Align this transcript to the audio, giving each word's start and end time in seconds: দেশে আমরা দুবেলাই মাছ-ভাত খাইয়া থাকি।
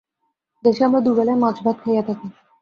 দেশে 0.63 0.81
আমরা 0.83 0.99
দুবেলাই 1.01 1.37
মাছ-ভাত 1.37 1.77
খাইয়া 1.83 2.03
থাকি। 2.07 2.27